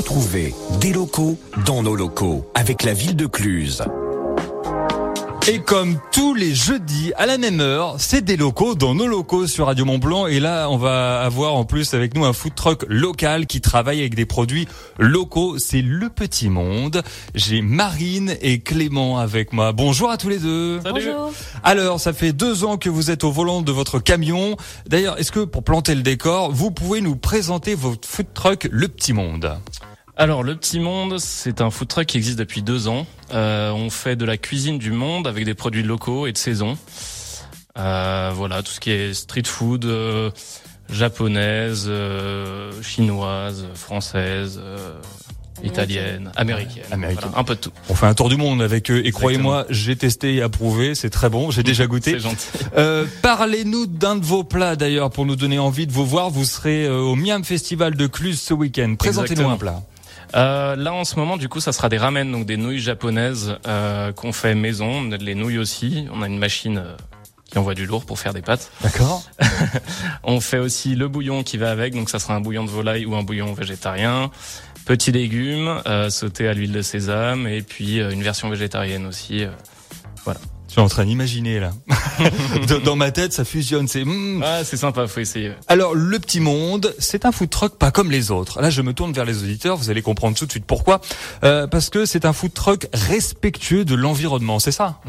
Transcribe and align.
Retrouvez 0.00 0.54
des 0.80 0.94
locaux 0.94 1.36
dans 1.66 1.82
nos 1.82 1.94
locaux 1.94 2.50
avec 2.54 2.84
la 2.84 2.94
ville 2.94 3.16
de 3.16 3.26
Cluse. 3.26 3.84
Et 5.48 5.58
comme 5.58 5.98
tous 6.12 6.34
les 6.34 6.54
jeudis 6.54 7.12
à 7.16 7.26
la 7.26 7.36
même 7.36 7.60
heure, 7.60 7.96
c'est 7.98 8.22
des 8.22 8.36
locaux 8.36 8.74
dans 8.74 8.94
nos 8.94 9.06
locaux 9.06 9.46
sur 9.46 9.66
Radio 9.66 9.84
Mont 9.84 9.98
Blanc. 9.98 10.26
Et 10.26 10.38
là, 10.38 10.68
on 10.70 10.78
va 10.78 11.20
avoir 11.20 11.54
en 11.54 11.64
plus 11.64 11.92
avec 11.92 12.14
nous 12.14 12.24
un 12.24 12.32
food 12.32 12.54
truck 12.54 12.84
local 12.88 13.46
qui 13.46 13.60
travaille 13.60 14.00
avec 14.00 14.14
des 14.14 14.26
produits 14.26 14.68
locaux. 14.98 15.58
C'est 15.58 15.82
Le 15.82 16.08
Petit 16.08 16.48
Monde. 16.48 17.02
J'ai 17.34 17.60
Marine 17.60 18.36
et 18.40 18.60
Clément 18.60 19.18
avec 19.18 19.52
moi. 19.52 19.72
Bonjour 19.72 20.10
à 20.10 20.16
tous 20.16 20.28
les 20.28 20.38
deux. 20.38 20.78
Bonjour. 20.78 21.32
Alors, 21.62 22.00
ça 22.00 22.12
fait 22.12 22.32
deux 22.32 22.64
ans 22.64 22.78
que 22.78 22.88
vous 22.88 23.10
êtes 23.10 23.24
au 23.24 23.32
volant 23.32 23.60
de 23.60 23.72
votre 23.72 23.98
camion. 23.98 24.56
D'ailleurs, 24.86 25.18
est-ce 25.18 25.32
que 25.32 25.40
pour 25.40 25.62
planter 25.62 25.94
le 25.94 26.02
décor, 26.02 26.52
vous 26.52 26.70
pouvez 26.70 27.02
nous 27.02 27.16
présenter 27.16 27.74
votre 27.74 28.08
food 28.08 28.26
truck 28.32 28.68
Le 28.70 28.88
Petit 28.88 29.12
Monde? 29.12 29.58
Alors, 30.20 30.42
Le 30.42 30.54
Petit 30.54 30.80
Monde, 30.80 31.18
c'est 31.18 31.62
un 31.62 31.70
food 31.70 31.88
truck 31.88 32.04
qui 32.04 32.18
existe 32.18 32.38
depuis 32.38 32.60
deux 32.60 32.88
ans. 32.88 33.06
Euh, 33.32 33.72
on 33.72 33.88
fait 33.88 34.16
de 34.16 34.26
la 34.26 34.36
cuisine 34.36 34.76
du 34.76 34.90
monde 34.90 35.26
avec 35.26 35.46
des 35.46 35.54
produits 35.54 35.82
locaux 35.82 36.26
et 36.26 36.32
de 36.32 36.36
saison. 36.36 36.76
Euh, 37.78 38.30
voilà, 38.34 38.62
tout 38.62 38.70
ce 38.70 38.80
qui 38.80 38.90
est 38.90 39.14
street 39.14 39.46
food, 39.46 39.86
euh, 39.86 40.30
japonaise, 40.90 41.86
euh, 41.88 42.70
chinoise, 42.82 43.64
française, 43.74 44.60
euh, 44.62 44.92
italienne, 45.62 46.30
américaine. 46.36 46.84
Américaine. 46.90 47.22
Voilà, 47.22 47.38
un 47.38 47.44
peu 47.44 47.54
de 47.54 47.60
tout. 47.60 47.72
On 47.88 47.94
fait 47.94 48.04
un 48.04 48.12
tour 48.12 48.28
du 48.28 48.36
monde 48.36 48.60
avec 48.60 48.90
eux 48.90 49.00
et 49.02 49.12
croyez-moi, 49.12 49.64
j'ai 49.70 49.96
testé 49.96 50.34
et 50.34 50.42
approuvé, 50.42 50.94
c'est 50.94 51.08
très 51.08 51.30
bon, 51.30 51.50
j'ai 51.50 51.62
déjà 51.62 51.86
goûté. 51.86 52.10
C'est 52.12 52.20
gentil. 52.20 52.46
Euh, 52.76 53.04
Parlez-nous 53.22 53.86
d'un 53.86 54.16
de 54.16 54.24
vos 54.24 54.44
plats 54.44 54.76
d'ailleurs 54.76 55.10
pour 55.10 55.24
nous 55.26 55.34
donner 55.34 55.58
envie 55.58 55.86
de 55.86 55.92
vous 55.92 56.06
voir. 56.06 56.30
Vous 56.30 56.44
serez 56.44 56.84
euh, 56.84 57.00
au 57.00 57.16
Miam 57.16 57.42
Festival 57.42 57.94
de 57.94 58.06
Cluse 58.06 58.40
ce 58.40 58.54
week-end. 58.54 58.94
Présentez-nous 58.96 59.48
un 59.48 59.56
plat. 59.56 59.82
Euh, 60.34 60.76
là 60.76 60.92
en 60.92 61.04
ce 61.04 61.16
moment 61.16 61.36
du 61.36 61.48
coup 61.48 61.58
ça 61.60 61.72
sera 61.72 61.88
des 61.88 61.98
ramen 61.98 62.30
donc 62.30 62.46
des 62.46 62.56
nouilles 62.56 62.78
japonaises 62.78 63.56
euh, 63.66 64.12
qu'on 64.12 64.32
fait 64.32 64.54
maison, 64.54 64.86
on 64.88 65.12
a 65.12 65.16
les 65.16 65.34
nouilles 65.34 65.58
aussi, 65.58 66.06
on 66.12 66.22
a 66.22 66.26
une 66.26 66.38
machine 66.38 66.78
euh, 66.78 66.96
qui 67.50 67.58
envoie 67.58 67.74
du 67.74 67.86
lourd 67.86 68.04
pour 68.04 68.18
faire 68.18 68.32
des 68.32 68.42
pâtes. 68.42 68.70
D'accord. 68.80 69.24
On 70.22 70.40
fait 70.40 70.58
aussi 70.58 70.94
le 70.94 71.08
bouillon 71.08 71.42
qui 71.42 71.56
va 71.56 71.70
avec, 71.70 71.94
donc 71.94 72.08
ça 72.08 72.18
sera 72.18 72.34
un 72.34 72.40
bouillon 72.40 72.64
de 72.64 72.70
volaille 72.70 73.06
ou 73.06 73.16
un 73.16 73.22
bouillon 73.22 73.52
végétarien. 73.52 74.30
Petits 74.86 75.12
légumes 75.12 75.82
euh, 75.86 76.10
sautés 76.10 76.48
à 76.48 76.54
l'huile 76.54 76.72
de 76.72 76.82
sésame 76.82 77.46
et 77.46 77.62
puis 77.62 78.00
euh, 78.00 78.10
une 78.10 78.22
version 78.22 78.48
végétarienne 78.48 79.06
aussi. 79.06 79.44
euh. 79.44 79.50
Je 80.70 80.74
suis 80.74 80.80
en 80.82 80.88
train 80.88 81.04
d'imaginer 81.04 81.58
là. 81.58 81.72
Dans- 82.84 82.94
ma 82.94 83.10
tête, 83.10 83.32
ça 83.32 83.44
fusionne. 83.44 83.88
C'est. 83.88 84.04
mm. 84.04 84.40
Ah 84.44 84.62
c'est 84.62 84.76
sympa, 84.76 85.08
faut 85.08 85.18
essayer. 85.18 85.50
Alors, 85.66 85.96
le 85.96 86.16
petit 86.20 86.38
monde, 86.38 86.94
c'est 87.00 87.24
un 87.24 87.32
food 87.32 87.50
truck 87.50 87.76
pas 87.76 87.90
comme 87.90 88.08
les 88.12 88.30
autres. 88.30 88.60
Là, 88.62 88.70
je 88.70 88.80
me 88.80 88.92
tourne 88.92 89.12
vers 89.12 89.24
les 89.24 89.42
auditeurs. 89.42 89.76
Vous 89.76 89.90
allez 89.90 90.00
comprendre 90.00 90.36
tout 90.36 90.46
de 90.46 90.50
suite 90.52 90.64
pourquoi. 90.64 91.00
Euh, 91.42 91.66
parce 91.66 91.90
que 91.90 92.04
c'est 92.06 92.24
un 92.24 92.32
food 92.32 92.54
truck 92.54 92.86
respectueux 92.92 93.84
de 93.84 93.96
l'environnement. 93.96 94.60
C'est 94.60 94.70
ça? 94.70 95.00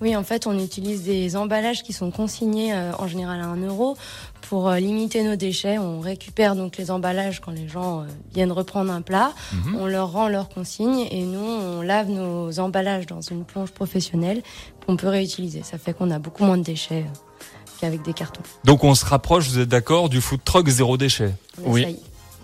Oui, 0.00 0.16
en 0.16 0.22
fait, 0.22 0.46
on 0.46 0.58
utilise 0.58 1.02
des 1.02 1.36
emballages 1.36 1.82
qui 1.82 1.92
sont 1.92 2.10
consignés 2.10 2.72
euh, 2.72 2.92
en 2.98 3.06
général 3.06 3.40
à 3.40 3.46
1 3.46 3.56
euro 3.66 3.96
pour 4.50 4.68
euh, 4.68 4.78
limiter 4.78 5.22
nos 5.22 5.36
déchets. 5.36 5.78
On 5.78 6.00
récupère 6.00 6.56
donc 6.56 6.76
les 6.76 6.90
emballages 6.90 7.40
quand 7.40 7.52
les 7.52 7.68
gens 7.68 8.00
euh, 8.00 8.04
viennent 8.34 8.52
reprendre 8.52 8.90
un 8.90 9.02
plat. 9.02 9.32
Mhm. 9.52 9.76
On 9.78 9.86
leur 9.86 10.10
rend 10.10 10.28
leurs 10.28 10.48
consignes 10.48 11.06
et 11.10 11.22
nous, 11.22 11.38
on 11.38 11.82
lave 11.82 12.08
nos 12.08 12.58
emballages 12.58 13.06
dans 13.06 13.20
une 13.20 13.44
plonge 13.44 13.70
professionnelle 13.70 14.42
qu'on 14.86 14.96
peut 14.96 15.08
réutiliser. 15.08 15.62
Ça 15.62 15.78
fait 15.78 15.92
qu'on 15.92 16.10
a 16.10 16.18
beaucoup 16.18 16.44
moins 16.44 16.58
de 16.58 16.64
déchets 16.64 17.04
euh, 17.06 17.44
qu'avec 17.80 18.02
des 18.02 18.12
cartons. 18.12 18.42
Donc, 18.64 18.84
on 18.84 18.94
se 18.94 19.04
rapproche. 19.04 19.48
Vous 19.48 19.60
êtes 19.60 19.68
d'accord 19.68 20.08
du 20.08 20.20
food 20.20 20.40
truck 20.44 20.68
zéro 20.68 20.96
déchet. 20.96 21.32
Oui. 21.62 21.96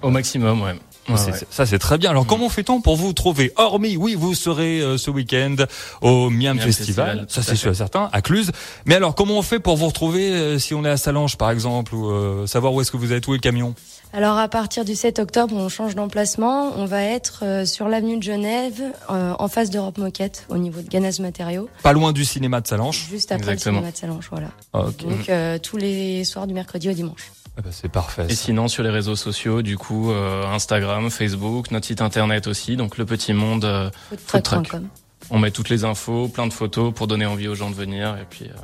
Au 0.03 0.11
maximum, 0.11 0.63
ouais. 0.63 0.75
Ouais, 1.09 1.15
ouais. 1.15 1.33
Ça, 1.51 1.67
c'est 1.67 1.79
très 1.79 1.99
bien. 1.99 2.11
Alors, 2.11 2.25
Mm. 2.25 2.29
comment 2.29 2.49
fait-on 2.49 2.81
pour 2.81 2.97
vous 2.97 3.13
trouver 3.13 3.53
Hormis, 3.57 3.97
oui, 3.97 4.15
vous 4.15 4.35
serez 4.35 4.81
euh, 4.81 4.99
ce 4.99 5.11
week-end 5.11 5.57
au 6.01 6.31
Miam, 6.31 6.57
Miam 6.57 6.61
Festival. 6.61 7.07
Festival, 7.21 7.27
Ça, 7.29 7.43
c'est 7.43 7.57
sûr 7.57 7.71
et 7.71 7.75
certain, 7.75 8.09
à 8.13 8.23
Cluse. 8.23 8.51
Mais 8.87 8.95
alors, 8.97 9.15
comment 9.15 9.35
on 9.39 9.43
fait 9.43 9.61
pour 9.61 9.77
vous 9.77 9.87
retrouver 9.87 10.31
euh, 10.33 10.59
si 10.59 10.75
on 10.75 10.85
est 10.85 10.91
à 10.91 10.97
Salange, 10.97 11.37
par 11.37 11.51
exemple, 11.51 11.95
ou 11.95 12.11
euh, 12.11 12.47
savoir 12.47 12.73
où 12.75 12.81
est-ce 12.81 12.91
que 12.91 12.97
vous 12.97 13.13
êtes, 13.13 13.27
où 13.29 13.33
est 13.35 13.37
le 13.37 13.41
camion? 13.43 13.75
Alors 14.13 14.39
à 14.39 14.49
partir 14.49 14.85
du 14.85 14.95
7 14.95 15.19
octobre, 15.19 15.55
on 15.55 15.69
change 15.69 15.95
d'emplacement. 15.95 16.73
On 16.77 16.87
va 16.87 17.03
être 17.03 17.41
euh, 17.43 17.65
sur 17.67 17.89
l'avenue 17.89 18.17
de 18.17 18.23
Genève, 18.23 18.81
euh, 19.11 19.35
en 19.39 19.49
face 19.49 19.69
d'Europe 19.69 19.99
Moquette, 19.99 20.47
au 20.49 20.57
niveau 20.57 20.81
de 20.81 20.89
Ganaz 20.89 21.21
Matériaux, 21.21 21.69
Pas 21.83 21.93
loin 21.93 22.13
du 22.13 22.25
cinéma 22.25 22.61
de 22.61 22.67
Salange. 22.67 23.07
juste 23.11 23.31
après 23.33 23.53
Exactement. 23.53 23.81
le 23.81 23.87
cinéma 23.87 23.93
de 23.93 23.97
Salange. 23.99 24.29
Voilà. 24.31 24.49
Ok. 24.89 25.03
Donc 25.03 25.29
euh, 25.29 25.59
tous 25.59 25.77
les 25.77 26.25
soirs 26.25 26.47
du 26.47 26.55
mercredi 26.55 26.89
au 26.89 26.93
dimanche. 26.93 27.31
Ah 27.59 27.63
bah, 27.63 27.71
c'est 27.73 27.89
parfait. 27.89 28.27
Et 28.29 28.35
ça. 28.35 28.45
sinon 28.45 28.69
sur 28.69 28.83
les 28.83 28.91
réseaux 28.91 29.17
sociaux, 29.17 29.63
du 29.63 29.79
coup 29.79 30.11
euh, 30.13 30.45
Instagram, 30.47 31.11
Facebook, 31.11 31.71
notre 31.71 31.87
site 31.87 32.03
internet 32.03 32.47
aussi, 32.47 32.77
donc 32.77 32.99
le 32.99 33.07
petit 33.07 33.33
monde. 33.33 33.65
euh, 33.65 33.91
Foodtruck.com. 34.27 34.89
on 35.31 35.39
met 35.39 35.51
toutes 35.51 35.71
les 35.71 35.85
infos, 35.85 36.29
plein 36.29 36.47
de 36.47 36.53
photos 36.53 36.93
pour 36.95 37.07
donner 37.07 37.25
envie 37.27 37.49
aux 37.49 37.55
gens 37.55 37.71
de 37.71 37.75
venir 37.75 38.17
et 38.21 38.27
puis. 38.29 38.47
euh, 38.47 38.61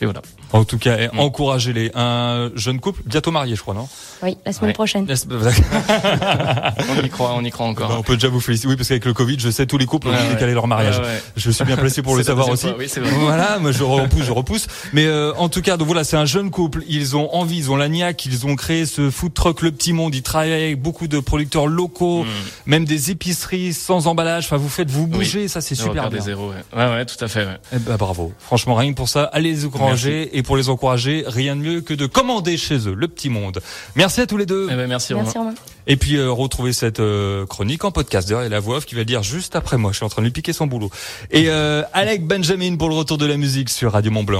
et 0.00 0.04
voilà. 0.04 0.22
En 0.52 0.64
tout 0.64 0.78
cas, 0.78 0.96
eh, 0.98 1.08
Mm. 1.08 1.18
encouragez-les. 1.20 1.90
Un 1.94 2.50
jeune 2.54 2.80
couple, 2.80 3.02
bientôt 3.06 3.30
marié, 3.30 3.54
je 3.56 3.60
crois, 3.62 3.74
non? 3.74 3.88
Oui, 4.22 4.36
la 4.46 4.52
semaine 4.52 4.70
Ouais. 4.70 4.74
prochaine. 4.74 5.06
On 6.88 7.02
y 7.04 7.08
croit, 7.10 7.34
on 7.34 7.44
y 7.44 7.50
croit 7.50 7.66
encore. 7.66 7.88
bah, 7.88 7.96
On 7.98 8.02
peut 8.02 8.14
déjà 8.14 8.28
vous 8.28 8.40
féliciter. 8.40 8.68
Oui, 8.68 8.76
parce 8.76 8.88
qu'avec 8.88 9.04
le 9.04 9.12
Covid, 9.14 9.36
je 9.38 9.50
sais 9.50 9.66
tous 9.66 9.78
les 9.78 9.86
couples 9.86 10.08
ont 10.08 10.10
Ouais, 10.12 10.16
dû 10.18 10.22
ouais. 10.24 10.34
décaler 10.34 10.54
leur 10.54 10.66
mariage. 10.66 10.98
Ouais, 10.98 11.04
ouais. 11.04 11.22
Je 11.36 11.50
suis 11.50 11.64
bien 11.64 11.76
placé 11.76 12.02
pour 12.02 12.16
le 12.16 12.22
savoir 12.22 12.48
aussi. 12.48 12.66
fois, 12.68 12.76
Oui, 12.78 12.86
c'est 12.88 13.00
vrai. 13.00 13.10
Voilà, 13.18 13.58
moi 13.58 13.72
je 13.72 13.82
repousse, 13.84 14.22
je 14.24 14.32
repousse. 14.32 14.66
Mais 14.92 15.06
euh, 15.06 15.32
en 15.36 15.48
tout 15.48 15.62
cas, 15.62 15.76
donc 15.76 15.86
voilà, 15.86 16.04
c'est 16.04 16.16
un 16.16 16.24
jeune 16.24 16.50
couple. 16.50 16.82
Ils 16.88 17.16
ont 17.16 17.34
envie, 17.34 17.58
ils 17.58 17.70
ont 17.70 17.76
la 17.76 17.88
niaque, 17.88 18.24
ils 18.26 18.46
ont 18.46 18.56
créé 18.56 18.86
ce 18.86 19.10
food 19.10 19.34
truck 19.34 19.62
Le 19.62 19.70
Petit 19.72 19.92
Monde. 19.92 20.14
Ils 20.14 20.22
travaillent 20.22 20.52
avec 20.52 20.80
beaucoup 20.80 21.08
de 21.08 21.18
producteurs 21.20 21.66
locaux, 21.66 22.24
Mm. 22.24 22.28
même 22.66 22.84
des 22.84 23.10
épiceries 23.10 23.72
sans 23.72 24.06
emballage. 24.06 24.44
Enfin, 24.46 24.56
vous 24.56 24.68
faites 24.68 24.90
vous 24.90 25.06
bouger, 25.06 25.48
ça 25.48 25.60
c'est 25.60 25.74
super 25.74 26.08
bien. 26.08 26.18
des 26.18 26.20
zéros, 26.24 26.50
ouais. 26.50 26.64
Ouais, 26.78 26.90
ouais, 26.92 27.04
tout 27.04 27.22
à 27.24 27.28
fait, 27.28 27.44
ouais. 27.44 27.58
Eh 27.74 27.78
ben, 27.78 27.96
bravo. 27.96 28.32
Franchement, 28.38 28.74
rien 28.74 28.90
que 28.92 28.96
pour 28.96 29.08
ça, 29.08 29.24
allez 29.32 29.50
les 29.50 29.64
encourager. 29.86 30.36
Et 30.36 30.42
pour 30.42 30.56
les 30.56 30.68
encourager, 30.68 31.24
rien 31.26 31.56
de 31.56 31.60
mieux 31.60 31.80
que 31.80 31.94
de 31.94 32.06
commander 32.06 32.56
chez 32.56 32.88
eux 32.88 32.94
Le 32.94 33.08
Petit 33.08 33.28
Monde. 33.28 33.60
Merci 33.94 34.20
à 34.20 34.26
tous 34.26 34.36
les 34.36 34.46
deux. 34.46 34.68
Eh 34.70 34.74
ben, 34.74 34.86
merci, 34.86 35.12
Romain. 35.12 35.24
Merci 35.24 35.38
Romain. 35.38 35.54
Et 35.86 35.96
puis 35.96 36.16
euh, 36.16 36.30
retrouvez 36.30 36.72
cette 36.72 37.00
euh, 37.00 37.46
chronique 37.46 37.84
en 37.84 37.92
podcast. 37.92 38.28
D'ailleurs, 38.28 38.42
il 38.42 38.46
y 38.46 38.46
a 38.46 38.50
la 38.50 38.60
voix 38.60 38.78
off 38.78 38.86
qui 38.86 38.94
va 38.94 39.02
le 39.02 39.04
dire 39.04 39.22
juste 39.22 39.54
après 39.54 39.76
moi. 39.76 39.92
Je 39.92 39.96
suis 39.96 40.04
en 40.04 40.08
train 40.08 40.22
de 40.22 40.26
lui 40.26 40.32
piquer 40.32 40.52
son 40.52 40.66
boulot. 40.66 40.90
Et 41.30 41.44
euh, 41.48 41.82
Alec 41.92 42.26
Benjamin 42.26 42.76
pour 42.76 42.88
le 42.88 42.94
retour 42.94 43.18
de 43.18 43.26
la 43.26 43.36
musique 43.36 43.70
sur 43.70 43.92
Radio 43.92 44.10
Mont 44.10 44.24
Blanc. 44.24 44.34